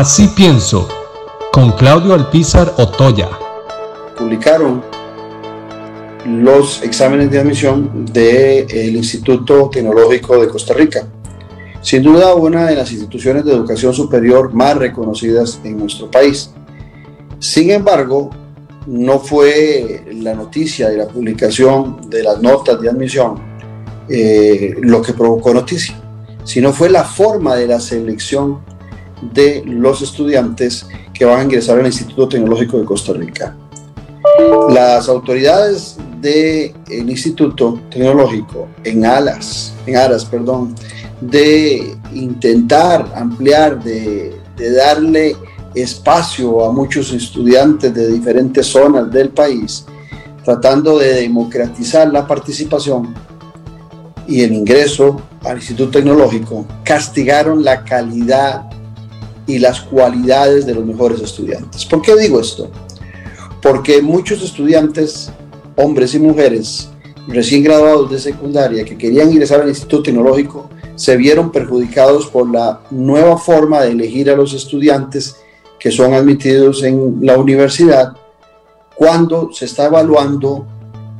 [0.00, 0.88] Así pienso,
[1.52, 3.28] con Claudio Alpizar Otoya.
[4.16, 4.82] Publicaron
[6.24, 11.06] los exámenes de admisión del Instituto Tecnológico de Costa Rica.
[11.82, 16.50] Sin duda una de las instituciones de educación superior más reconocidas en nuestro país.
[17.38, 18.30] Sin embargo,
[18.86, 23.34] no fue la noticia de la publicación de las notas de admisión
[24.08, 25.94] eh, lo que provocó noticia,
[26.44, 28.69] sino fue la forma de la selección
[29.20, 33.56] de los estudiantes que van a ingresar al Instituto Tecnológico de Costa Rica.
[34.70, 40.74] Las autoridades del Instituto Tecnológico en alas, en aras, perdón,
[41.20, 45.36] de intentar ampliar, de, de darle
[45.74, 49.84] espacio a muchos estudiantes de diferentes zonas del país,
[50.44, 53.14] tratando de democratizar la participación
[54.26, 58.70] y el ingreso al Instituto Tecnológico, castigaron la calidad
[59.54, 61.84] y las cualidades de los mejores estudiantes.
[61.84, 62.70] ¿Por qué digo esto?
[63.60, 65.30] Porque muchos estudiantes,
[65.76, 66.88] hombres y mujeres,
[67.28, 72.80] recién graduados de secundaria que querían ingresar al Instituto Tecnológico, se vieron perjudicados por la
[72.90, 75.36] nueva forma de elegir a los estudiantes
[75.78, 78.12] que son admitidos en la universidad
[78.94, 80.66] cuando se está evaluando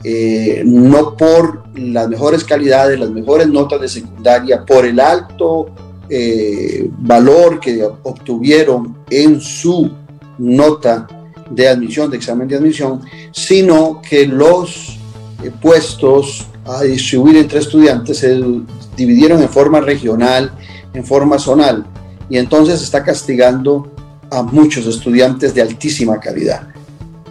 [0.04, 5.66] eh, no por las mejores calidades, las mejores notas de secundaria, por el alto
[6.10, 9.90] eh, valor que obtuvieron en su
[10.38, 11.06] nota
[11.50, 13.00] de admisión, de examen de admisión,
[13.32, 14.98] sino que los
[15.42, 18.40] eh, puestos a distribuir entre estudiantes se
[18.96, 20.52] dividieron en forma regional,
[20.94, 21.86] en forma zonal,
[22.28, 23.90] y entonces está castigando
[24.30, 26.68] a muchos estudiantes de altísima calidad.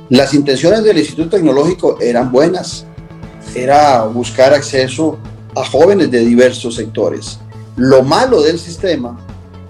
[0.09, 2.86] Las intenciones del Instituto Tecnológico eran buenas,
[3.53, 5.17] era buscar acceso
[5.55, 7.39] a jóvenes de diversos sectores.
[7.80, 9.17] Lo malo del sistema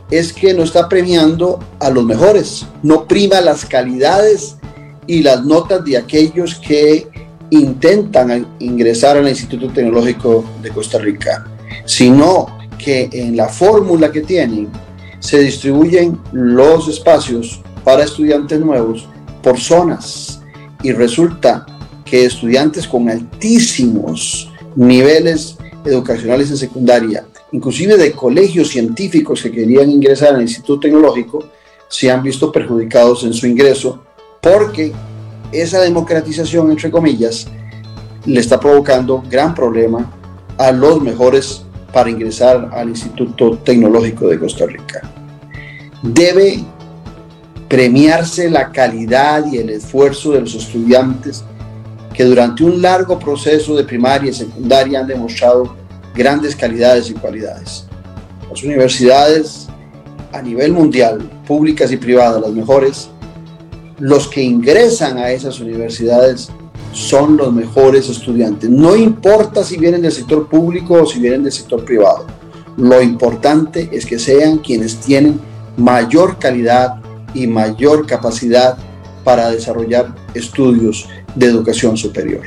[0.10, 4.56] es que no está premiando a los mejores, no prima las calidades
[5.06, 7.08] y las notas de aquellos que
[7.52, 11.45] intentan ingresar al Instituto Tecnológico de Costa Rica,
[11.86, 12.48] sino
[12.83, 14.70] que en la fórmula que tienen
[15.20, 19.08] se distribuyen los espacios para estudiantes nuevos
[19.44, 20.42] por zonas
[20.82, 21.64] y resulta
[22.06, 30.36] que estudiantes con altísimos niveles educacionales en secundaria, inclusive de colegios científicos que querían ingresar
[30.36, 31.43] al Instituto Tecnológico,
[31.87, 34.04] se han visto perjudicados en su ingreso
[34.42, 34.93] porque
[35.52, 37.48] esa democratización, entre comillas,
[38.26, 40.11] le está provocando gran problema
[40.58, 45.02] a los mejores para ingresar al Instituto Tecnológico de Costa Rica.
[46.04, 46.64] Debe
[47.67, 51.43] premiarse la calidad y el esfuerzo de los estudiantes
[52.14, 55.76] que durante un largo proceso de primaria y secundaria han demostrado
[56.20, 57.86] grandes calidades y cualidades.
[58.50, 59.68] Las universidades
[60.34, 63.10] a nivel mundial, públicas y privadas, las mejores,
[64.00, 66.50] los que ingresan a esas universidades
[66.92, 68.70] son los mejores estudiantes.
[68.70, 72.28] No importa si vienen del sector público o si vienen del sector privado.
[72.76, 75.40] Lo importante es que sean quienes tienen
[75.78, 76.96] mayor calidad
[77.34, 78.78] y mayor capacidad
[79.24, 82.42] para desarrollar estudios de educación superior.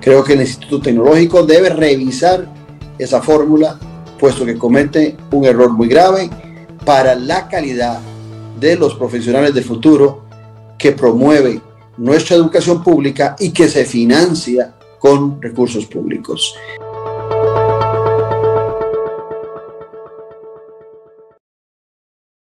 [0.00, 2.48] Creo que el Instituto Tecnológico debe revisar
[3.02, 3.78] esa fórmula,
[4.18, 6.30] puesto que comete un error muy grave
[6.84, 8.00] para la calidad
[8.58, 10.24] de los profesionales del futuro
[10.78, 11.60] que promueve
[11.96, 16.54] nuestra educación pública y que se financia con recursos públicos.